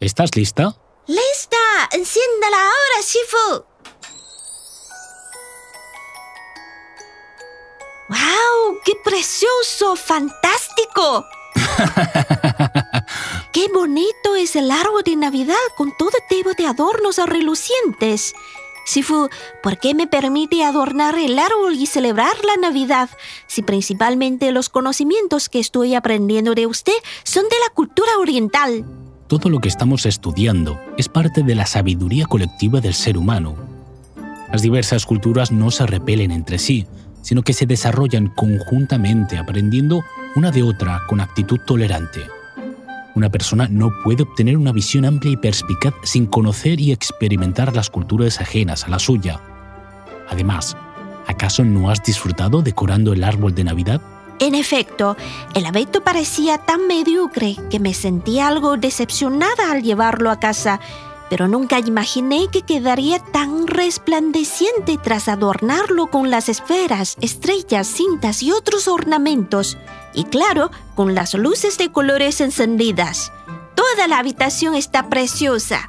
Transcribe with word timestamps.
¿Estás 0.00 0.34
lista? 0.34 0.74
¡Lista! 1.06 1.58
¡Enciéndala 1.92 2.56
ahora, 2.56 3.02
Shifu! 3.02 3.64
¡Wow! 8.08 8.78
¡Qué 8.82 8.92
precioso! 9.04 9.96
¡Fantástico! 9.96 11.26
¡Qué 13.52 13.68
bonito 13.68 14.36
es 14.36 14.56
el 14.56 14.70
árbol 14.70 15.02
de 15.02 15.16
Navidad 15.16 15.56
con 15.76 15.94
todo 15.98 16.16
tipo 16.30 16.54
de 16.54 16.66
adornos 16.66 17.18
relucientes! 17.18 18.34
Sifu, 18.86 19.28
¿por 19.62 19.78
qué 19.78 19.92
me 19.94 20.06
permite 20.06 20.64
adornar 20.64 21.18
el 21.18 21.38
árbol 21.38 21.74
y 21.74 21.84
celebrar 21.84 22.42
la 22.46 22.56
Navidad 22.56 23.10
si 23.46 23.60
principalmente 23.60 24.50
los 24.50 24.70
conocimientos 24.70 25.50
que 25.50 25.60
estoy 25.60 25.94
aprendiendo 25.94 26.54
de 26.54 26.66
usted 26.66 26.96
son 27.22 27.44
de 27.50 27.56
la 27.58 27.74
cultura 27.74 28.16
oriental? 28.18 28.86
Todo 29.30 29.48
lo 29.48 29.60
que 29.60 29.68
estamos 29.68 30.06
estudiando 30.06 30.80
es 30.98 31.08
parte 31.08 31.44
de 31.44 31.54
la 31.54 31.64
sabiduría 31.64 32.26
colectiva 32.26 32.80
del 32.80 32.94
ser 32.94 33.16
humano. 33.16 33.54
Las 34.50 34.60
diversas 34.60 35.06
culturas 35.06 35.52
no 35.52 35.70
se 35.70 35.86
repelen 35.86 36.32
entre 36.32 36.58
sí, 36.58 36.88
sino 37.22 37.42
que 37.42 37.52
se 37.52 37.64
desarrollan 37.64 38.26
conjuntamente 38.34 39.38
aprendiendo 39.38 40.02
una 40.34 40.50
de 40.50 40.64
otra 40.64 41.02
con 41.06 41.20
actitud 41.20 41.60
tolerante. 41.64 42.22
Una 43.14 43.30
persona 43.30 43.68
no 43.70 43.92
puede 44.02 44.24
obtener 44.24 44.56
una 44.56 44.72
visión 44.72 45.04
amplia 45.04 45.34
y 45.34 45.36
perspicaz 45.36 45.94
sin 46.02 46.26
conocer 46.26 46.80
y 46.80 46.90
experimentar 46.90 47.76
las 47.76 47.88
culturas 47.88 48.40
ajenas 48.40 48.82
a 48.82 48.88
la 48.88 48.98
suya. 48.98 49.40
Además, 50.28 50.76
¿acaso 51.28 51.62
no 51.62 51.88
has 51.88 52.02
disfrutado 52.02 52.62
decorando 52.62 53.12
el 53.12 53.22
árbol 53.22 53.54
de 53.54 53.62
Navidad? 53.62 54.00
En 54.40 54.54
efecto, 54.54 55.16
el 55.54 55.66
abeto 55.66 56.02
parecía 56.02 56.58
tan 56.58 56.86
mediocre 56.86 57.56
que 57.70 57.78
me 57.78 57.94
sentí 57.94 58.40
algo 58.40 58.76
decepcionada 58.76 59.70
al 59.70 59.82
llevarlo 59.82 60.30
a 60.30 60.40
casa 60.40 60.80
pero 61.30 61.46
nunca 61.46 61.78
imaginé 61.78 62.48
que 62.48 62.62
quedaría 62.62 63.20
tan 63.20 63.68
resplandeciente 63.68 64.98
tras 64.98 65.28
adornarlo 65.28 66.08
con 66.08 66.28
las 66.28 66.48
esferas, 66.48 67.16
estrellas, 67.20 67.86
cintas 67.86 68.42
y 68.42 68.50
otros 68.50 68.88
ornamentos, 68.88 69.78
y 70.12 70.24
claro, 70.24 70.72
con 70.96 71.14
las 71.14 71.34
luces 71.34 71.78
de 71.78 71.92
colores 71.92 72.40
encendidas. 72.40 73.32
Toda 73.76 74.08
la 74.08 74.18
habitación 74.18 74.74
está 74.74 75.08
preciosa. 75.08 75.88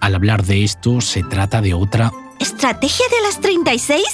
Al 0.00 0.14
hablar 0.14 0.44
de 0.44 0.62
esto, 0.62 1.00
se 1.00 1.22
trata 1.22 1.62
de 1.62 1.72
otra... 1.72 2.12
¿Estrategia 2.38 3.06
de 3.08 3.26
las 3.26 3.40
36? 3.40 4.04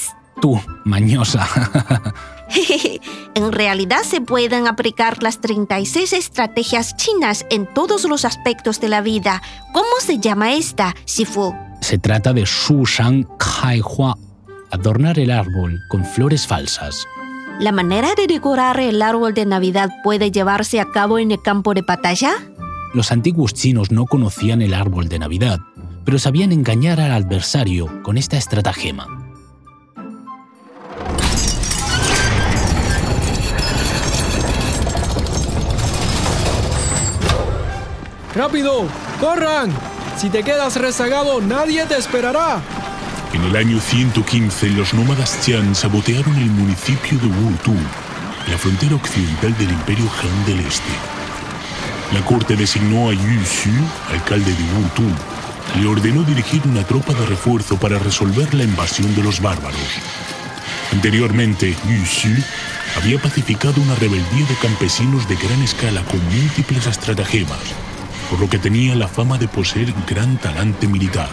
Tú, 0.40 0.60
mañosa. 0.84 1.48
en 3.34 3.52
realidad 3.52 4.02
se 4.02 4.20
pueden 4.20 4.66
aplicar 4.66 5.22
las 5.22 5.40
36 5.40 6.12
estrategias 6.12 6.96
chinas 6.96 7.46
en 7.50 7.66
todos 7.72 8.04
los 8.04 8.24
aspectos 8.24 8.80
de 8.80 8.88
la 8.88 9.00
vida. 9.00 9.42
¿Cómo 9.72 9.88
se 10.00 10.18
llama 10.18 10.54
esta, 10.54 10.94
Shifu? 11.06 11.54
Se 11.80 11.98
trata 11.98 12.32
de 12.32 12.44
Shu 12.44 12.84
Shang 12.84 13.26
Kai 13.38 13.80
Hua, 13.80 14.16
adornar 14.70 15.18
el 15.18 15.30
árbol 15.30 15.80
con 15.88 16.04
flores 16.04 16.46
falsas. 16.46 17.06
¿La 17.58 17.72
manera 17.72 18.14
de 18.16 18.26
decorar 18.26 18.80
el 18.80 19.02
árbol 19.02 19.34
de 19.34 19.44
Navidad 19.44 19.90
puede 20.02 20.30
llevarse 20.30 20.80
a 20.80 20.90
cabo 20.90 21.18
en 21.18 21.30
el 21.30 21.42
campo 21.42 21.74
de 21.74 21.82
batalla? 21.82 22.32
Los 22.94 23.12
antiguos 23.12 23.54
chinos 23.54 23.90
no 23.90 24.06
conocían 24.06 24.62
el 24.62 24.74
árbol 24.74 25.08
de 25.08 25.18
Navidad, 25.18 25.60
pero 26.04 26.18
sabían 26.18 26.52
engañar 26.52 27.00
al 27.00 27.12
adversario 27.12 28.02
con 28.02 28.16
esta 28.18 28.36
estratagema. 28.36 29.19
¡Rápido! 38.40 38.88
¡Corran! 39.20 39.70
Si 40.16 40.30
te 40.30 40.42
quedas 40.42 40.76
rezagado, 40.76 41.42
nadie 41.42 41.84
te 41.84 41.98
esperará. 41.98 42.62
En 43.34 43.44
el 43.44 43.54
año 43.54 43.78
115, 43.78 44.70
los 44.70 44.94
nómadas 44.94 45.38
Qian 45.44 45.74
sabotearon 45.74 46.34
el 46.36 46.50
municipio 46.50 47.18
de 47.18 47.26
Wutu, 47.26 47.74
la 48.48 48.56
frontera 48.56 48.94
occidental 48.94 49.54
del 49.58 49.68
Imperio 49.68 50.06
Han 50.22 50.46
del 50.46 50.66
Este. 50.66 50.90
La 52.14 52.24
corte 52.24 52.56
designó 52.56 53.10
a 53.10 53.12
Yu 53.12 53.44
Xu, 53.44 53.68
alcalde 54.10 54.50
de 54.50 54.64
Wutu, 54.72 55.10
le 55.78 55.86
ordenó 55.86 56.22
dirigir 56.22 56.62
una 56.64 56.82
tropa 56.82 57.12
de 57.12 57.26
refuerzo 57.26 57.76
para 57.76 57.98
resolver 57.98 58.54
la 58.54 58.64
invasión 58.64 59.14
de 59.14 59.22
los 59.22 59.42
bárbaros. 59.42 60.00
Anteriormente, 60.92 61.76
Yu 61.86 62.06
Xu 62.06 62.42
había 62.96 63.20
pacificado 63.20 63.82
una 63.82 63.96
rebeldía 63.96 64.46
de 64.46 64.54
campesinos 64.62 65.28
de 65.28 65.36
gran 65.36 65.60
escala 65.60 66.02
con 66.04 66.24
múltiples 66.24 66.86
estratagemas 66.86 67.89
por 68.30 68.38
lo 68.38 68.48
que 68.48 68.58
tenía 68.58 68.94
la 68.94 69.08
fama 69.08 69.36
de 69.38 69.48
poseer 69.48 69.92
gran 70.08 70.38
talante 70.38 70.86
militar. 70.86 71.28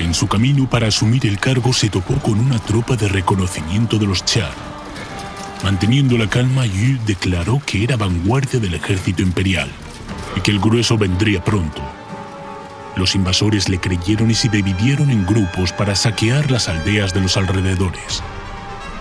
En 0.00 0.14
su 0.14 0.26
camino 0.26 0.68
para 0.68 0.88
asumir 0.88 1.24
el 1.26 1.38
cargo 1.38 1.72
se 1.72 1.88
topó 1.88 2.14
con 2.14 2.40
una 2.40 2.58
tropa 2.58 2.96
de 2.96 3.06
reconocimiento 3.06 3.96
de 3.96 4.06
los 4.06 4.24
Char. 4.24 4.50
Manteniendo 5.62 6.18
la 6.18 6.28
calma, 6.28 6.66
Yu 6.66 6.98
declaró 7.06 7.62
que 7.64 7.84
era 7.84 7.96
vanguardia 7.96 8.58
del 8.58 8.74
ejército 8.74 9.22
imperial 9.22 9.70
y 10.34 10.40
que 10.40 10.50
el 10.50 10.58
grueso 10.58 10.98
vendría 10.98 11.44
pronto. 11.44 11.82
Los 12.96 13.14
invasores 13.14 13.68
le 13.68 13.78
creyeron 13.78 14.30
y 14.30 14.34
se 14.34 14.48
dividieron 14.48 15.10
en 15.10 15.24
grupos 15.24 15.72
para 15.72 15.94
saquear 15.94 16.50
las 16.50 16.68
aldeas 16.68 17.14
de 17.14 17.20
los 17.20 17.36
alrededores. 17.36 18.22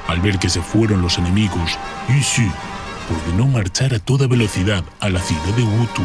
Al 0.08 0.22
ver 0.22 0.38
que 0.38 0.50
se 0.50 0.62
fueron 0.62 1.02
los 1.02 1.18
enemigos, 1.18 1.80
Yu 2.10 2.22
Xu 2.22 2.52
ordenó 3.12 3.48
marchar 3.48 3.96
a 3.96 4.00
toda 4.00 4.28
velocidad 4.28 4.84
a 5.00 5.10
la 5.10 5.20
ciudad 5.20 5.56
de 5.56 5.64
Wutu 5.64 6.04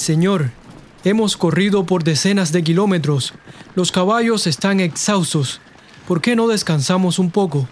Señor, 0.00 0.50
hemos 1.04 1.36
corrido 1.36 1.84
por 1.84 2.04
decenas 2.04 2.52
de 2.52 2.64
kilómetros. 2.64 3.34
Los 3.74 3.92
caballos 3.92 4.46
están 4.46 4.80
exhaustos. 4.80 5.60
¿Por 6.08 6.22
qué 6.22 6.34
no 6.34 6.48
descansamos 6.48 7.18
un 7.18 7.30
poco? 7.30 7.68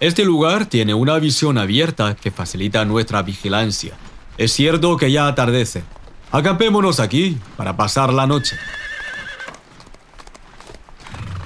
Este 0.00 0.24
lugar 0.24 0.66
tiene 0.66 0.94
una 0.94 1.16
visión 1.20 1.56
abierta 1.56 2.16
que 2.16 2.32
facilita 2.32 2.84
nuestra 2.84 3.22
vigilancia. 3.22 3.94
Es 4.36 4.52
cierto 4.52 4.96
que 4.96 5.12
ya 5.12 5.28
atardece. 5.28 5.84
Acampémonos 6.32 6.98
aquí 6.98 7.38
para 7.56 7.76
pasar 7.76 8.12
la 8.12 8.26
noche. 8.26 8.56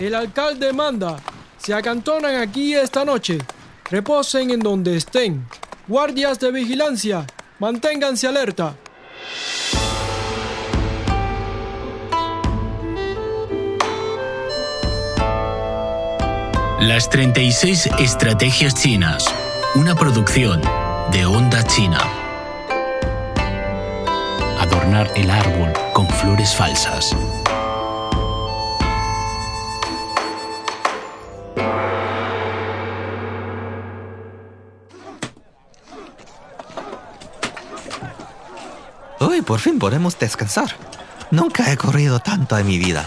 El 0.01 0.15
alcalde 0.15 0.73
manda. 0.73 1.19
Se 1.59 1.75
acantonan 1.75 2.37
aquí 2.37 2.73
esta 2.73 3.05
noche. 3.05 3.37
Reposen 3.91 4.53
en 4.53 4.61
donde 4.61 4.97
estén. 4.97 5.47
Guardias 5.87 6.41
de 6.41 6.51
vigilancia, 6.51 7.27
manténganse 7.59 8.27
alerta. 8.27 8.75
Las 16.81 17.11
36 17.11 17.91
Estrategias 17.99 18.73
Chinas, 18.73 19.25
una 19.75 19.97
producción 19.97 20.63
de 21.11 21.27
Onda 21.27 21.65
China. 21.65 21.99
Adornar 24.61 25.11
el 25.17 25.29
árbol 25.29 25.73
con 25.93 26.07
flores 26.07 26.55
falsas. 26.55 27.17
Hoy 39.19 39.43
por 39.43 39.59
fin 39.59 39.81
podemos 39.81 40.17
descansar. 40.17 40.77
Nunca 41.33 41.73
he 41.73 41.77
corrido 41.77 42.21
tanto 42.21 42.57
en 42.57 42.69
mi 42.69 42.79
vida. 42.79 43.05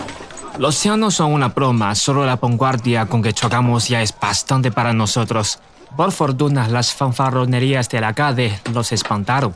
Los 0.61 0.75
cianos 0.75 1.15
son 1.15 1.33
una 1.33 1.47
broma, 1.47 1.95
solo 1.95 2.23
la 2.23 2.35
vanguardia 2.35 3.07
con 3.07 3.23
que 3.23 3.33
chocamos 3.33 3.87
ya 3.87 4.03
es 4.03 4.13
bastante 4.19 4.71
para 4.71 4.93
nosotros. 4.93 5.57
Por 5.97 6.11
fortuna, 6.11 6.67
las 6.67 6.93
fanfarronerías 6.93 7.89
del 7.89 8.03
alcalde 8.03 8.59
los 8.71 8.91
espantaron. 8.91 9.55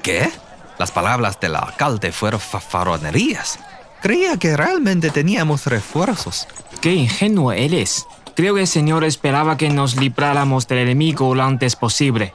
¿Qué? 0.00 0.32
Las 0.78 0.90
palabras 0.90 1.38
del 1.38 1.54
alcalde 1.54 2.12
fueron 2.12 2.40
fanfarronerías. 2.40 3.58
Creía 4.00 4.38
que 4.38 4.56
realmente 4.56 5.10
teníamos 5.10 5.66
refuerzos. 5.66 6.48
Qué 6.80 6.94
ingenuo 6.94 7.52
eres. 7.52 8.06
Creo 8.34 8.54
que 8.54 8.62
el 8.62 8.66
señor 8.66 9.04
esperaba 9.04 9.58
que 9.58 9.68
nos 9.68 9.96
libráramos 9.96 10.66
del 10.66 10.78
enemigo 10.78 11.34
lo 11.34 11.42
antes 11.42 11.76
posible. 11.76 12.32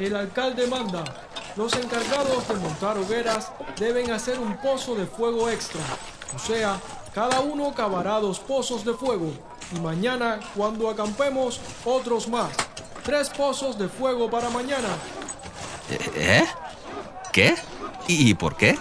El 0.00 0.16
alcalde 0.16 0.66
manda. 0.66 1.04
Los 1.54 1.72
encargados 1.74 2.48
de 2.48 2.56
montar 2.56 2.98
hogueras 2.98 3.52
deben 3.78 4.10
hacer 4.10 4.40
un 4.40 4.56
pozo 4.56 4.96
de 4.96 5.06
fuego 5.06 5.48
extra. 5.48 5.80
O 6.34 6.40
sea, 6.40 6.80
cada 7.16 7.40
uno 7.40 7.72
cavará 7.72 8.20
dos 8.20 8.38
pozos 8.38 8.84
de 8.84 8.92
fuego 8.92 9.32
y 9.74 9.80
mañana, 9.80 10.38
cuando 10.54 10.90
acampemos, 10.90 11.62
otros 11.82 12.28
más. 12.28 12.50
Tres 13.02 13.30
pozos 13.30 13.78
de 13.78 13.88
fuego 13.88 14.28
para 14.30 14.50
mañana. 14.50 14.88
¿Eh? 16.14 16.44
¿Qué? 17.32 17.54
¿Y 18.06 18.34
por 18.34 18.54
qué? 18.58 18.78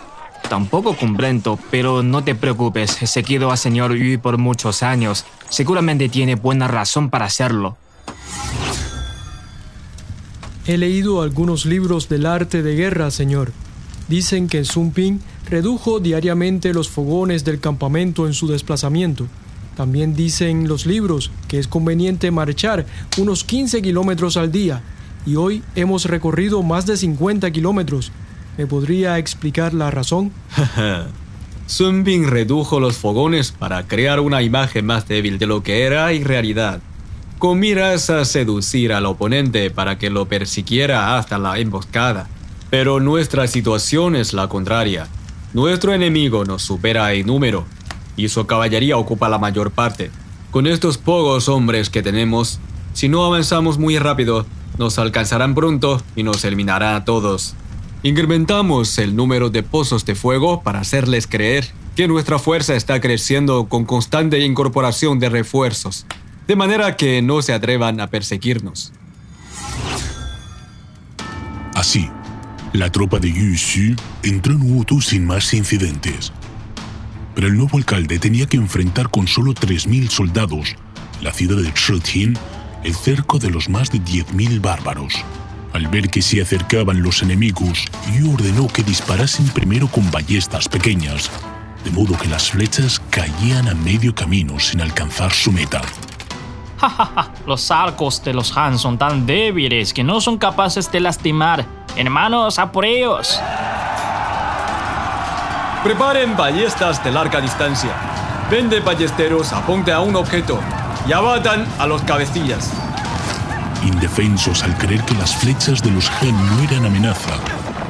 Tampoco 0.49 0.97
cumplento, 0.97 1.57
pero 1.71 2.03
no 2.03 2.25
te 2.25 2.35
preocupes, 2.35 3.01
he 3.01 3.07
seguido 3.07 3.51
al 3.51 3.57
señor 3.57 3.95
Yu 3.95 4.19
por 4.19 4.37
muchos 4.37 4.83
años. 4.83 5.23
Seguramente 5.47 6.09
tiene 6.09 6.35
buena 6.35 6.67
razón 6.67 7.09
para 7.09 7.27
hacerlo. 7.27 7.77
He 10.65 10.77
leído 10.77 11.21
algunos 11.21 11.65
libros 11.65 12.09
del 12.09 12.25
arte 12.25 12.63
de 12.63 12.75
guerra, 12.75 13.11
señor. 13.11 13.53
Dicen 14.09 14.49
que 14.49 14.65
Sun 14.65 14.91
Ping 14.91 15.19
redujo 15.55 16.01
diariamente 16.01 16.73
los 16.73 16.89
fogones 16.89 17.45
del 17.45 17.61
campamento 17.61 18.27
en 18.27 18.33
su 18.33 18.45
desplazamiento. 18.45 19.25
También 19.77 20.13
dicen 20.13 20.67
los 20.67 20.85
libros 20.85 21.31
que 21.47 21.59
es 21.59 21.69
conveniente 21.69 22.29
marchar 22.29 22.85
unos 23.17 23.45
15 23.45 23.81
kilómetros 23.81 24.35
al 24.35 24.51
día 24.51 24.83
y 25.25 25.37
hoy 25.37 25.63
hemos 25.77 26.03
recorrido 26.07 26.61
más 26.61 26.85
de 26.85 26.97
50 26.97 27.49
kilómetros. 27.51 28.11
¿Me 28.57 28.67
podría 28.67 29.17
explicar 29.17 29.73
la 29.73 29.91
razón? 29.91 30.33
Sun 31.67 32.03
Bin 32.03 32.27
redujo 32.27 32.81
los 32.81 32.97
fogones 32.97 33.53
para 33.53 33.87
crear 33.87 34.19
una 34.19 34.41
imagen 34.41 34.85
más 34.85 35.07
débil 35.07 35.39
de 35.39 35.47
lo 35.47 35.63
que 35.63 35.83
era 35.83 36.11
en 36.11 36.25
realidad, 36.25 36.81
con 37.39 37.59
miras 37.59 38.09
a 38.09 38.25
seducir 38.25 38.91
al 38.91 39.05
oponente 39.05 39.71
para 39.71 39.97
que 39.97 40.09
lo 40.09 40.25
persiguiera 40.25 41.17
hasta 41.17 41.37
la 41.37 41.57
emboscada. 41.59 42.27
Pero 42.69 42.99
nuestra 42.99 43.47
situación 43.47 44.17
es 44.17 44.33
la 44.33 44.49
contraria. 44.49 45.07
Nuestro 45.55 45.93
enemigo 45.93 46.43
nos 46.43 46.63
supera 46.63 47.13
en 47.13 47.27
número 47.27 47.63
y 48.17 48.27
su 48.27 48.45
caballería 48.45 48.97
ocupa 48.97 49.29
la 49.29 49.39
mayor 49.39 49.71
parte. 49.71 50.11
Con 50.51 50.67
estos 50.67 50.97
pocos 50.97 51.47
hombres 51.47 51.89
que 51.89 52.03
tenemos, 52.03 52.59
si 52.91 53.07
no 53.07 53.23
avanzamos 53.23 53.77
muy 53.77 53.97
rápido, 53.97 54.45
nos 54.77 54.99
alcanzarán 54.99 55.55
pronto 55.55 56.03
y 56.13 56.23
nos 56.23 56.43
eliminarán 56.43 56.95
a 56.95 57.05
todos. 57.05 57.55
Incrementamos 58.03 58.97
el 58.97 59.15
número 59.15 59.49
de 59.49 59.63
pozos 59.63 60.03
de 60.03 60.15
fuego 60.15 60.61
para 60.61 60.81
hacerles 60.81 61.25
creer 61.25 61.69
que 61.95 62.09
nuestra 62.09 62.37
fuerza 62.37 62.75
está 62.75 62.99
creciendo 62.99 63.69
con 63.69 63.85
constante 63.85 64.41
incorporación 64.41 65.19
de 65.19 65.29
refuerzos, 65.29 66.05
de 66.47 66.57
manera 66.57 66.97
que 66.97 67.21
no 67.21 67.41
se 67.41 67.53
atrevan 67.53 68.01
a 68.01 68.07
perseguirnos. 68.07 68.91
Así, 71.73 72.09
la 72.77 72.91
tropa 72.91 73.19
de 73.19 73.31
Yu 73.31 73.55
Xu 73.55 73.95
entró 74.23 74.53
en 74.53 74.61
Wutu 74.61 75.01
sin 75.01 75.25
más 75.25 75.53
incidentes. 75.53 76.31
Pero 77.33 77.47
el 77.47 77.57
nuevo 77.57 77.77
alcalde 77.77 78.19
tenía 78.19 78.45
que 78.45 78.57
enfrentar 78.57 79.09
con 79.09 79.27
solo 79.27 79.53
3.000 79.53 80.09
soldados 80.09 80.75
la 81.21 81.31
ciudad 81.31 81.57
de 81.57 81.71
Shitin 81.75 82.37
el 82.83 82.93
cerco 82.93 83.39
de 83.39 83.49
los 83.49 83.67
más 83.67 83.91
de 83.91 83.99
10.000 83.99 84.61
bárbaros. 84.61 85.13
Al 85.73 85.87
ver 85.87 86.09
que 86.09 86.21
se 86.21 86.41
acercaban 86.41 87.01
los 87.01 87.23
enemigos, 87.23 87.85
Yu 88.13 88.33
ordenó 88.33 88.67
que 88.67 88.83
disparasen 88.83 89.47
primero 89.47 89.87
con 89.87 90.09
ballestas 90.11 90.69
pequeñas, 90.69 91.31
de 91.83 91.91
modo 91.91 92.17
que 92.17 92.27
las 92.27 92.51
flechas 92.51 93.01
caían 93.09 93.67
a 93.67 93.73
medio 93.73 94.13
camino 94.13 94.59
sin 94.59 94.81
alcanzar 94.81 95.33
su 95.33 95.51
meta. 95.51 95.81
los 97.47 97.71
arcos 97.71 98.23
de 98.23 98.33
los 98.33 98.55
Han 98.55 98.77
son 98.77 98.97
tan 98.97 99.25
débiles 99.25 99.93
que 99.93 100.03
no 100.03 100.21
son 100.21 100.37
capaces 100.37 100.91
de 100.91 100.99
lastimar. 100.99 101.65
Hermanos, 101.95 102.59
a 102.59 102.71
por 102.71 102.85
ellos. 102.85 103.39
Preparen 105.83 106.35
ballestas 106.35 107.03
de 107.03 107.11
larga 107.11 107.39
distancia. 107.39 107.91
Vende 108.49 108.79
ballesteros, 108.81 109.53
apunte 109.53 109.91
a 109.91 110.01
un 110.01 110.15
objeto 110.15 110.59
y 111.07 111.13
abatan 111.13 111.65
a 111.79 111.87
los 111.87 112.01
cabecillas. 112.01 112.71
Indefensos 113.83 114.63
al 114.63 114.77
creer 114.77 115.03
que 115.03 115.13
las 115.13 115.35
flechas 115.35 115.81
de 115.81 115.91
los 115.91 116.09
Han 116.21 116.45
no 116.47 116.63
eran 116.63 116.85
amenaza, 116.85 117.35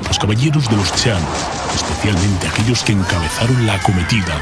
los 0.08 0.20
caballeros 0.20 0.70
de 0.70 0.76
los 0.76 0.94
Chan, 0.96 1.22
especialmente 1.74 2.48
aquellos 2.48 2.84
que 2.84 2.92
encabezaron 2.92 3.66
la 3.66 3.76
acometida, 3.76 4.40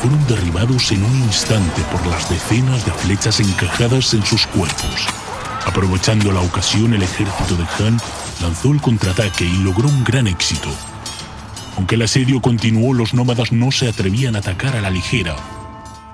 fueron 0.00 0.26
derribados 0.26 0.92
en 0.92 1.04
un 1.04 1.16
instante 1.16 1.82
por 1.92 2.06
las 2.06 2.28
decenas 2.28 2.84
de 2.84 2.92
flechas 2.92 3.40
encajadas 3.40 4.12
en 4.14 4.24
sus 4.24 4.46
cuerpos. 4.48 5.06
Aprovechando 5.64 6.32
la 6.32 6.40
ocasión, 6.40 6.92
el 6.92 7.02
ejército 7.02 7.56
de 7.56 7.64
Han 7.84 7.98
lanzó 8.40 8.72
el 8.72 8.80
contraataque 8.80 9.44
y 9.44 9.58
logró 9.58 9.88
un 9.88 10.04
gran 10.04 10.26
éxito. 10.26 10.68
Aunque 11.76 11.94
el 11.94 12.02
asedio 12.02 12.40
continuó, 12.40 12.94
los 12.94 13.14
nómadas 13.14 13.52
no 13.52 13.70
se 13.70 13.88
atrevían 13.88 14.36
a 14.36 14.38
atacar 14.38 14.76
a 14.76 14.80
la 14.80 14.90
ligera. 14.90 15.36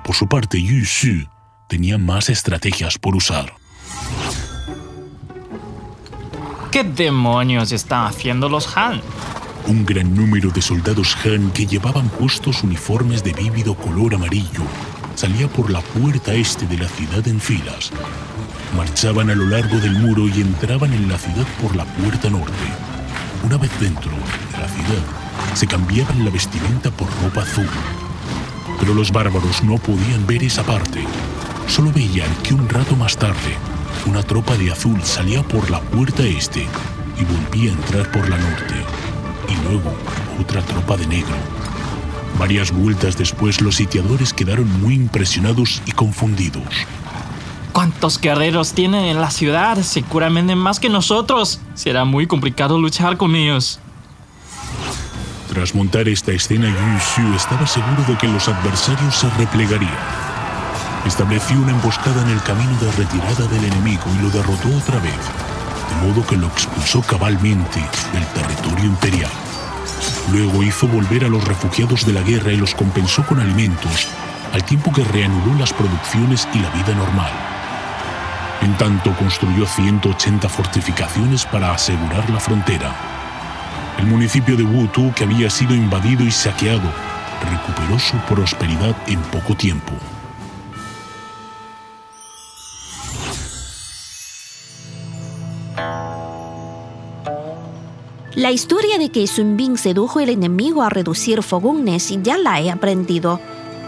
Por 0.04 0.16
su 0.16 0.26
parte, 0.26 0.60
Yu 0.60 0.84
Xu 0.84 1.28
tenía 1.68 1.98
más 1.98 2.28
estrategias 2.28 2.98
por 2.98 3.14
usar. 3.14 3.54
¿Qué 6.70 6.84
demonios 6.84 7.70
están 7.72 8.06
haciendo 8.06 8.48
los 8.48 8.76
Han? 8.76 9.00
Un 9.66 9.84
gran 9.84 10.14
número 10.14 10.50
de 10.50 10.62
soldados 10.62 11.16
Han 11.24 11.50
que 11.52 11.66
llevaban 11.66 12.08
puestos 12.08 12.64
uniformes 12.64 13.22
de 13.22 13.32
vívido 13.32 13.74
color 13.74 14.14
amarillo 14.14 14.64
salía 15.14 15.48
por 15.48 15.70
la 15.70 15.80
puerta 15.80 16.34
este 16.34 16.66
de 16.66 16.78
la 16.78 16.88
ciudad 16.88 17.26
en 17.28 17.40
filas. 17.40 17.90
Marchaban 18.76 19.30
a 19.30 19.34
lo 19.34 19.46
largo 19.46 19.78
del 19.78 19.98
muro 19.98 20.28
y 20.28 20.40
entraban 20.40 20.92
en 20.92 21.08
la 21.08 21.18
ciudad 21.18 21.46
por 21.60 21.76
la 21.76 21.84
puerta 21.84 22.30
norte. 22.30 22.52
Una 23.44 23.56
vez 23.58 23.70
dentro 23.80 24.10
de 24.10 24.58
la 24.58 24.68
ciudad, 24.68 25.02
se 25.54 25.66
cambiaban 25.66 26.24
la 26.24 26.30
vestimenta 26.30 26.90
por 26.90 27.08
ropa 27.22 27.42
azul. 27.42 27.68
Pero 28.80 28.94
los 28.94 29.12
bárbaros 29.12 29.62
no 29.62 29.76
podían 29.78 30.26
ver 30.26 30.42
esa 30.42 30.62
parte 30.62 31.04
Solo 31.68 31.90
veían 31.90 32.28
que 32.42 32.52
un 32.52 32.68
rato 32.68 32.96
más 32.96 33.16
tarde, 33.16 33.56
una 34.06 34.22
tropa 34.22 34.56
de 34.56 34.70
azul 34.70 35.02
salía 35.02 35.42
por 35.42 35.70
la 35.70 35.80
puerta 35.80 36.22
este 36.22 36.66
y 37.18 37.24
volvía 37.24 37.70
a 37.70 37.74
entrar 37.74 38.10
por 38.10 38.28
la 38.28 38.36
norte. 38.36 38.74
Y 39.48 39.68
luego 39.68 39.94
otra 40.38 40.60
tropa 40.62 40.96
de 40.98 41.06
negro. 41.06 41.61
Varias 42.38 42.72
vueltas 42.72 43.16
después 43.16 43.60
los 43.60 43.76
sitiadores 43.76 44.32
quedaron 44.32 44.68
muy 44.80 44.94
impresionados 44.94 45.82
y 45.86 45.92
confundidos. 45.92 46.64
¿Cuántos 47.72 48.20
guerreros 48.20 48.72
tienen 48.72 49.04
en 49.04 49.20
la 49.20 49.30
ciudad? 49.30 49.82
Seguramente 49.82 50.56
más 50.56 50.80
que 50.80 50.88
nosotros. 50.88 51.60
Será 51.74 52.04
muy 52.04 52.26
complicado 52.26 52.78
luchar 52.78 53.16
con 53.16 53.34
ellos. 53.34 53.80
Tras 55.48 55.74
montar 55.74 56.08
esta 56.08 56.32
escena, 56.32 56.68
Yu 56.68 56.98
Xu 56.98 57.34
estaba 57.34 57.66
seguro 57.66 58.02
de 58.08 58.16
que 58.16 58.28
los 58.28 58.48
adversarios 58.48 59.14
se 59.14 59.30
replegarían 59.30 60.32
estableció 61.06 61.60
una 61.60 61.72
emboscada 61.72 62.22
en 62.22 62.28
el 62.28 62.42
camino 62.42 62.78
de 62.80 62.90
retirada 62.92 63.46
del 63.48 63.64
enemigo 63.64 64.04
y 64.14 64.22
lo 64.22 64.30
derrotó 64.30 64.68
otra 64.76 64.98
vez, 65.00 65.18
de 65.90 66.06
modo 66.06 66.26
que 66.26 66.36
lo 66.36 66.46
expulsó 66.46 67.02
cabalmente 67.02 67.80
del 68.12 68.26
territorio 68.26 68.84
imperial. 68.84 69.30
Luego 70.30 70.62
hizo 70.62 70.86
volver 70.86 71.24
a 71.24 71.28
los 71.28 71.44
refugiados 71.44 72.06
de 72.06 72.12
la 72.12 72.22
guerra 72.22 72.52
y 72.52 72.56
los 72.56 72.74
compensó 72.74 73.26
con 73.26 73.40
alimentos, 73.40 74.08
al 74.52 74.64
tiempo 74.64 74.92
que 74.92 75.04
reanudó 75.04 75.58
las 75.58 75.72
producciones 75.72 76.46
y 76.54 76.60
la 76.60 76.70
vida 76.70 76.94
normal. 76.94 77.32
En 78.62 78.76
tanto, 78.78 79.12
construyó 79.16 79.66
180 79.66 80.48
fortificaciones 80.48 81.44
para 81.44 81.72
asegurar 81.72 82.30
la 82.30 82.38
frontera. 82.38 82.94
El 83.98 84.06
municipio 84.06 84.56
de 84.56 84.62
Wutu, 84.62 85.12
que 85.14 85.24
había 85.24 85.50
sido 85.50 85.74
invadido 85.74 86.24
y 86.24 86.30
saqueado, 86.30 86.88
recuperó 87.50 87.98
su 87.98 88.16
prosperidad 88.18 88.96
en 89.08 89.20
poco 89.22 89.56
tiempo. 89.56 89.92
La 98.34 98.50
historia 98.50 98.96
de 98.96 99.10
que 99.10 99.26
Sun 99.26 99.58
Bin 99.58 99.76
sedujo 99.76 100.18
al 100.18 100.30
enemigo 100.30 100.82
a 100.82 100.88
reducir 100.88 101.42
fogones 101.42 102.14
ya 102.22 102.38
la 102.38 102.62
he 102.62 102.70
aprendido. 102.70 103.38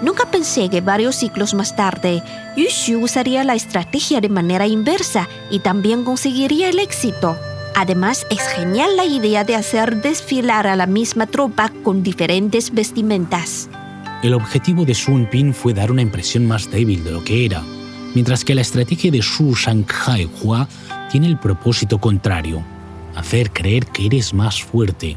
Nunca 0.02 0.30
pensé 0.30 0.68
que 0.68 0.82
varios 0.82 1.16
ciclos 1.16 1.54
más 1.54 1.74
tarde, 1.76 2.22
Yu 2.54 2.66
Xu 2.68 3.02
usaría 3.02 3.42
la 3.42 3.54
estrategia 3.54 4.20
de 4.20 4.28
manera 4.28 4.66
inversa 4.66 5.30
y 5.50 5.60
también 5.60 6.04
conseguiría 6.04 6.68
el 6.68 6.78
éxito. 6.78 7.38
Además, 7.74 8.26
es 8.28 8.40
genial 8.48 8.96
la 8.96 9.06
idea 9.06 9.44
de 9.44 9.56
hacer 9.56 10.02
desfilar 10.02 10.66
a 10.66 10.76
la 10.76 10.86
misma 10.86 11.26
tropa 11.26 11.72
con 11.82 12.02
diferentes 12.02 12.70
vestimentas. 12.74 13.70
El 14.22 14.34
objetivo 14.34 14.84
de 14.84 14.94
Sun 14.94 15.26
Bin 15.32 15.54
fue 15.54 15.72
dar 15.72 15.90
una 15.90 16.02
impresión 16.02 16.46
más 16.46 16.70
débil 16.70 17.02
de 17.02 17.12
lo 17.12 17.24
que 17.24 17.46
era, 17.46 17.62
mientras 18.14 18.44
que 18.44 18.54
la 18.54 18.60
estrategia 18.60 19.10
de 19.10 19.22
Su 19.22 19.54
Shanghai 19.54 20.28
Hua 20.42 20.68
tiene 21.10 21.28
el 21.28 21.38
propósito 21.38 21.98
contrario, 21.98 22.62
hacer 23.14 23.50
creer 23.50 23.86
que 23.86 24.06
eres 24.06 24.34
más 24.34 24.62
fuerte. 24.62 25.16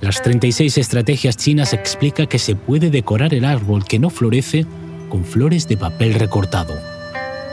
Las 0.00 0.22
36 0.22 0.78
estrategias 0.78 1.36
chinas 1.36 1.72
explica 1.72 2.26
que 2.26 2.38
se 2.38 2.56
puede 2.56 2.90
decorar 2.90 3.34
el 3.34 3.44
árbol 3.44 3.84
que 3.84 3.98
no 3.98 4.08
florece 4.08 4.64
con 5.10 5.24
flores 5.24 5.68
de 5.68 5.76
papel 5.76 6.14
recortado, 6.14 6.74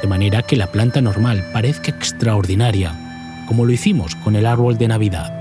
de 0.01 0.07
manera 0.07 0.41
que 0.43 0.55
la 0.55 0.71
planta 0.71 1.01
normal 1.01 1.49
parezca 1.51 1.91
extraordinaria, 1.91 3.45
como 3.47 3.65
lo 3.65 3.73
hicimos 3.73 4.15
con 4.15 4.35
el 4.35 4.45
árbol 4.45 4.77
de 4.77 4.87
Navidad. 4.87 5.33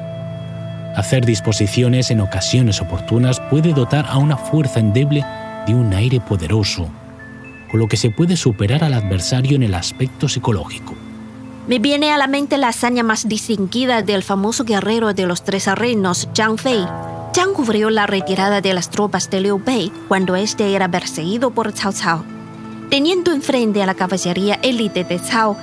Hacer 0.97 1.25
disposiciones 1.25 2.11
en 2.11 2.21
ocasiones 2.21 2.81
oportunas 2.81 3.39
puede 3.51 3.73
dotar 3.73 4.07
a 4.09 4.17
una 4.17 4.37
fuerza 4.37 4.81
endeble 4.81 5.25
de 5.67 5.75
un 5.75 5.93
aire 5.93 6.21
poderoso, 6.21 6.89
con 7.71 7.79
lo 7.79 7.87
que 7.87 7.97
se 7.97 8.11
puede 8.11 8.37
superar 8.37 8.83
al 8.83 8.95
adversario 8.95 9.57
en 9.57 9.63
el 9.63 9.75
aspecto 9.75 10.29
psicológico. 10.29 10.95
Me 11.67 11.81
viene 11.81 12.13
a 12.13 12.17
la 12.17 12.29
mente 12.29 12.59
la 12.59 12.69
hazaña 12.69 13.03
más 13.03 13.29
distinguida 13.29 14.03
del 14.03 14.23
famoso 14.23 14.63
guerrero 14.63 15.13
de 15.15 15.27
los 15.27 15.43
tres 15.43 15.67
reinos, 15.75 16.29
Zhang 16.33 16.59
Fei. 16.59 16.87
Zhang 17.35 17.55
cubrió 17.55 17.91
la 17.91 18.07
retirada 18.07 18.61
de 18.61 18.73
las 18.73 18.89
tropas 18.89 19.31
de 19.31 19.41
Liu 19.41 19.59
Bei 19.59 19.91
cuando 20.07 20.37
éste 20.37 20.77
era 20.77 20.89
perseguido 20.89 21.51
por 21.51 21.75
Cao 21.75 21.93
Cao. 21.93 22.25
Teniendo 22.89 23.33
enfrente 23.33 23.83
a 23.83 23.87
la 23.87 23.95
caballería 23.95 24.61
élite 24.63 25.03
de 25.03 25.19
Cao, 25.19 25.57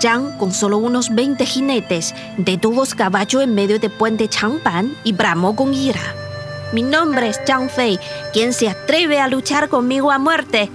Zhang, 0.00 0.38
con 0.38 0.52
solo 0.52 0.78
unos 0.78 1.12
20 1.12 1.44
jinetes, 1.44 2.14
detuvo 2.36 2.86
su 2.86 2.94
caballo 2.94 3.40
en 3.40 3.52
medio 3.52 3.80
del 3.80 3.90
puente 3.90 4.28
Changpan 4.28 4.94
y 5.02 5.12
bramó 5.12 5.56
con 5.56 5.74
ira. 5.74 6.14
Mi 6.72 6.82
nombre 6.82 7.30
es 7.30 7.40
Zhang 7.44 7.68
Fei. 7.68 7.98
¿Quién 8.32 8.52
se 8.52 8.68
atreve 8.68 9.18
a 9.18 9.26
luchar 9.26 9.68
conmigo 9.68 10.12
a 10.12 10.20
muerte? 10.20 10.70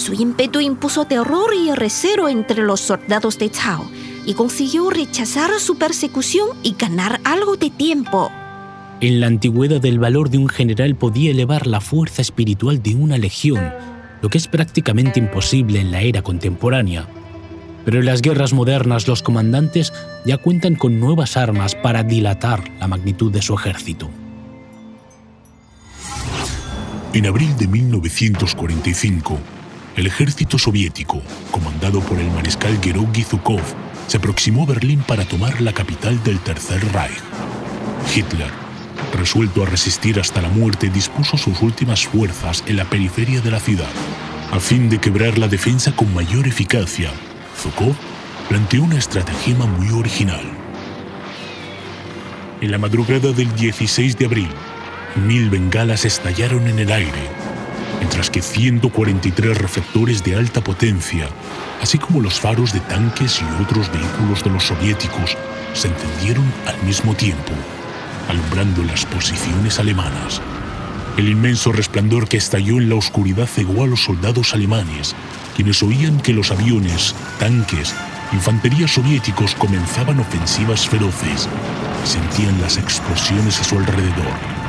Su 0.00 0.14
ímpetu 0.14 0.60
impuso 0.60 1.04
terror 1.04 1.50
y 1.54 1.74
recelo 1.74 2.30
entre 2.30 2.62
los 2.62 2.80
soldados 2.80 3.38
de 3.38 3.50
Cao 3.50 3.84
y 4.24 4.32
consiguió 4.32 4.88
rechazar 4.88 5.50
su 5.60 5.76
persecución 5.76 6.48
y 6.62 6.74
ganar 6.78 7.20
algo 7.22 7.56
de 7.56 7.68
tiempo. 7.68 8.30
En 9.02 9.20
la 9.20 9.26
antigüedad 9.26 9.84
el 9.84 9.98
valor 9.98 10.30
de 10.30 10.38
un 10.38 10.48
general 10.48 10.94
podía 10.94 11.32
elevar 11.32 11.66
la 11.66 11.82
fuerza 11.82 12.22
espiritual 12.22 12.82
de 12.82 12.94
una 12.94 13.18
legión, 13.18 13.74
lo 14.22 14.30
que 14.30 14.38
es 14.38 14.48
prácticamente 14.48 15.20
imposible 15.20 15.80
en 15.80 15.90
la 15.92 16.00
era 16.00 16.22
contemporánea. 16.22 17.06
Pero 17.84 17.98
en 17.98 18.06
las 18.06 18.22
guerras 18.22 18.54
modernas 18.54 19.06
los 19.06 19.22
comandantes 19.22 19.92
ya 20.24 20.38
cuentan 20.38 20.76
con 20.76 20.98
nuevas 20.98 21.36
armas 21.36 21.74
para 21.74 22.04
dilatar 22.04 22.64
la 22.80 22.88
magnitud 22.88 23.30
de 23.30 23.42
su 23.42 23.52
ejército. 23.52 24.08
En 27.12 27.26
abril 27.26 27.54
de 27.58 27.68
1945, 27.68 29.38
el 30.00 30.06
ejército 30.06 30.58
soviético, 30.58 31.20
comandado 31.50 32.00
por 32.00 32.18
el 32.18 32.30
mariscal 32.30 32.80
Gerogi 32.82 33.22
Zhukov, 33.22 33.60
se 34.06 34.16
aproximó 34.16 34.62
a 34.62 34.66
Berlín 34.66 35.04
para 35.06 35.26
tomar 35.26 35.60
la 35.60 35.74
capital 35.74 36.22
del 36.24 36.40
Tercer 36.40 36.80
Reich. 36.92 37.20
Hitler, 38.16 38.50
resuelto 39.12 39.62
a 39.62 39.66
resistir 39.66 40.18
hasta 40.18 40.40
la 40.40 40.48
muerte, 40.48 40.88
dispuso 40.88 41.36
sus 41.36 41.60
últimas 41.60 42.06
fuerzas 42.06 42.64
en 42.66 42.76
la 42.76 42.86
periferia 42.86 43.42
de 43.42 43.50
la 43.50 43.60
ciudad. 43.60 43.90
A 44.50 44.58
fin 44.58 44.88
de 44.88 44.98
quebrar 44.98 45.36
la 45.36 45.48
defensa 45.48 45.92
con 45.92 46.12
mayor 46.14 46.48
eficacia, 46.48 47.10
Zhukov 47.62 47.94
planteó 48.48 48.84
una 48.84 48.96
estratagema 48.96 49.66
muy 49.66 49.90
original. 49.90 50.50
En 52.62 52.70
la 52.70 52.78
madrugada 52.78 53.32
del 53.32 53.54
16 53.54 54.16
de 54.16 54.24
abril, 54.24 54.48
mil 55.26 55.50
bengalas 55.50 56.06
estallaron 56.06 56.66
en 56.68 56.78
el 56.78 56.90
aire, 56.90 57.39
mientras 58.10 58.28
que 58.28 58.42
143 58.42 59.56
reflectores 59.56 60.24
de 60.24 60.34
alta 60.34 60.60
potencia, 60.64 61.28
así 61.80 61.96
como 61.96 62.20
los 62.20 62.40
faros 62.40 62.72
de 62.72 62.80
tanques 62.80 63.40
y 63.40 63.62
otros 63.62 63.88
vehículos 63.92 64.42
de 64.42 64.50
los 64.50 64.64
soviéticos, 64.64 65.36
se 65.74 65.86
encendieron 65.86 66.44
al 66.66 66.82
mismo 66.82 67.14
tiempo, 67.14 67.52
alumbrando 68.28 68.82
las 68.82 69.06
posiciones 69.06 69.78
alemanas. 69.78 70.42
El 71.16 71.28
inmenso 71.28 71.70
resplandor 71.70 72.26
que 72.26 72.36
estalló 72.36 72.78
en 72.78 72.88
la 72.88 72.96
oscuridad 72.96 73.46
cegó 73.46 73.84
a 73.84 73.86
los 73.86 74.02
soldados 74.02 74.54
alemanes, 74.54 75.14
quienes 75.54 75.80
oían 75.80 76.20
que 76.20 76.32
los 76.32 76.50
aviones, 76.50 77.14
tanques, 77.38 77.94
infantería 78.32 78.88
soviéticos 78.88 79.54
comenzaban 79.54 80.18
ofensivas 80.18 80.88
feroces. 80.88 81.48
Sentían 82.02 82.60
las 82.60 82.76
explosiones 82.76 83.60
a 83.60 83.62
su 83.62 83.78
alrededor 83.78 84.60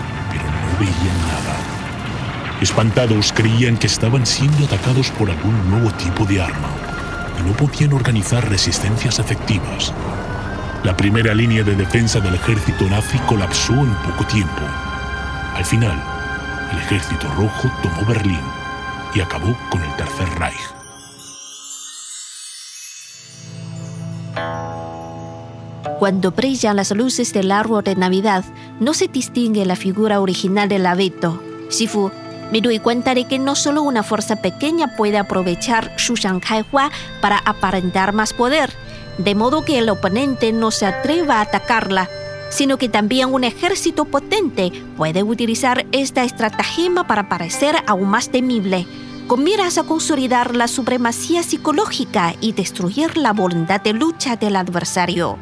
veían 0.81 1.17
nada. 1.27 1.70
Espantados 2.61 3.33
creían 3.33 3.75
que 3.75 3.87
estaban 3.87 4.23
siendo 4.23 4.65
atacados 4.65 5.09
por 5.09 5.31
algún 5.31 5.67
nuevo 5.71 5.89
tipo 5.93 6.25
de 6.25 6.41
arma 6.41 6.69
y 7.39 7.49
no 7.49 7.57
podían 7.57 7.91
organizar 7.91 8.47
resistencias 8.47 9.17
efectivas. 9.17 9.91
La 10.83 10.95
primera 10.95 11.33
línea 11.33 11.63
de 11.63 11.75
defensa 11.75 12.19
del 12.19 12.35
ejército 12.35 12.85
nazi 12.85 13.17
colapsó 13.27 13.73
en 13.73 13.91
poco 14.03 14.27
tiempo. 14.27 14.61
Al 15.55 15.65
final, 15.65 15.99
el 16.71 16.77
ejército 16.77 17.27
rojo 17.35 17.71
tomó 17.81 18.05
Berlín 18.07 18.39
y 19.15 19.21
acabó 19.21 19.57
con 19.71 19.81
el 19.81 19.95
Tercer 19.95 20.29
Reich. 20.37 20.81
Cuando 25.97 26.31
brillan 26.31 26.75
las 26.75 26.91
luces 26.91 27.33
del 27.33 27.51
árbol 27.51 27.83
de 27.83 27.95
Navidad, 27.95 28.45
no 28.79 28.93
se 28.93 29.07
distingue 29.07 29.65
la 29.65 29.75
figura 29.75 30.19
original 30.19 30.69
del 30.69 30.85
abeto. 30.85 31.41
Me 32.51 32.61
doy 32.61 32.79
cuenta 32.79 33.15
de 33.15 33.25
que 33.25 33.39
no 33.39 33.55
solo 33.55 33.81
una 33.81 34.03
fuerza 34.03 34.35
pequeña 34.37 34.95
puede 34.95 35.17
aprovechar 35.17 35.93
su 35.97 36.15
Shanghai 36.15 36.65
Hua 36.71 36.91
para 37.21 37.37
aparentar 37.37 38.13
más 38.13 38.33
poder, 38.33 38.71
de 39.17 39.35
modo 39.35 39.63
que 39.65 39.79
el 39.79 39.89
oponente 39.89 40.51
no 40.51 40.71
se 40.71 40.85
atreva 40.85 41.37
a 41.37 41.41
atacarla, 41.41 42.09
sino 42.49 42.77
que 42.77 42.89
también 42.89 43.33
un 43.33 43.43
ejército 43.43 44.05
potente 44.05 44.71
puede 44.97 45.23
utilizar 45.23 45.85
esta 45.91 46.23
estratagema 46.23 47.07
para 47.07 47.29
parecer 47.29 47.77
aún 47.87 48.09
más 48.09 48.29
temible, 48.29 48.85
con 49.27 49.43
miras 49.43 49.77
a 49.77 49.83
consolidar 49.83 50.55
la 50.55 50.67
supremacía 50.67 51.43
psicológica 51.43 52.35
y 52.41 52.51
destruir 52.51 53.17
la 53.17 53.31
voluntad 53.31 53.79
de 53.79 53.93
lucha 53.93 54.35
del 54.35 54.57
adversario. 54.57 55.37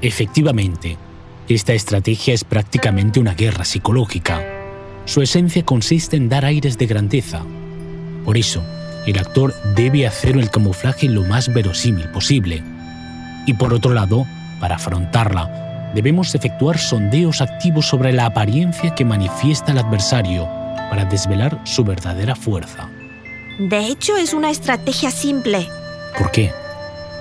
Efectivamente, 0.00 0.98
esta 1.48 1.72
estrategia 1.72 2.34
es 2.34 2.42
prácticamente 2.42 3.20
una 3.20 3.34
guerra 3.34 3.64
psicológica. 3.64 4.51
Su 5.04 5.20
esencia 5.20 5.64
consiste 5.64 6.16
en 6.16 6.28
dar 6.28 6.44
aires 6.44 6.78
de 6.78 6.86
grandeza. 6.86 7.42
Por 8.24 8.38
eso, 8.38 8.62
el 9.06 9.18
actor 9.18 9.54
debe 9.74 10.06
hacer 10.06 10.36
el 10.36 10.50
camuflaje 10.50 11.08
lo 11.08 11.22
más 11.22 11.52
verosímil 11.52 12.08
posible. 12.08 12.62
Y 13.46 13.54
por 13.54 13.74
otro 13.74 13.92
lado, 13.92 14.24
para 14.60 14.76
afrontarla, 14.76 15.90
debemos 15.94 16.34
efectuar 16.34 16.78
sondeos 16.78 17.40
activos 17.40 17.86
sobre 17.86 18.12
la 18.12 18.26
apariencia 18.26 18.94
que 18.94 19.04
manifiesta 19.04 19.72
el 19.72 19.78
adversario 19.78 20.48
para 20.88 21.04
desvelar 21.04 21.60
su 21.64 21.82
verdadera 21.84 22.36
fuerza. 22.36 22.88
De 23.58 23.86
hecho, 23.86 24.16
es 24.16 24.32
una 24.32 24.50
estrategia 24.50 25.10
simple. 25.10 25.68
¿Por 26.16 26.30
qué? 26.30 26.52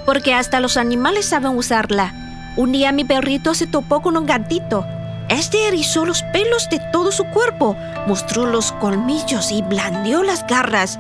Porque 0.06 0.34
hasta 0.34 0.60
los 0.60 0.78
animales 0.78 1.26
saben 1.26 1.58
usarla. 1.58 2.14
Un 2.58 2.72
día 2.72 2.92
mi 2.92 3.06
perrito 3.06 3.54
se 3.54 3.66
topó 3.66 4.02
con 4.02 4.18
un 4.18 4.26
gatito. 4.26 4.86
Este 5.32 5.70
erizó 5.70 6.06
los 6.06 6.24
pelos 6.24 6.68
de 6.70 6.82
todo 6.92 7.10
su 7.10 7.24
cuerpo, 7.24 7.78
mostró 8.06 8.46
los 8.46 8.74
colmillos 8.74 9.54
y 9.54 9.62
blandió 9.62 10.24
las 10.24 10.46
garras. 10.46 11.00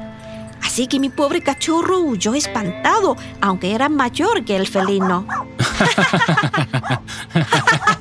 Así 0.63 0.87
que 0.87 1.01
mi 1.01 1.09
pobre 1.09 1.41
cachorro 1.41 1.99
huyó 1.99 2.33
espantado, 2.33 3.17
aunque 3.41 3.75
era 3.75 3.89
mayor 3.89 4.45
que 4.45 4.55
el 4.55 4.67
felino. 4.67 5.27